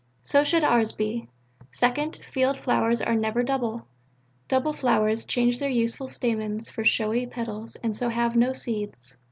So 0.23 0.43
should 0.43 0.63
ours 0.63 0.93
be. 0.93 1.27
Second: 1.73 2.19
field 2.27 2.59
flowers 2.59 3.03
are 3.03 3.13
never 3.13 3.43
double: 3.43 3.85
double 4.47 4.73
flowers 4.73 5.25
change 5.25 5.59
their 5.59 5.69
useful 5.69 6.07
stamens 6.07 6.71
for 6.71 6.83
showy 6.83 7.27
petals 7.27 7.75
and 7.83 7.95
so 7.95 8.09
have 8.09 8.35
no 8.35 8.51
seeds. 8.51 9.15